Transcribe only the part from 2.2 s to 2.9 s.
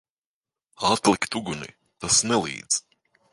nelīdz.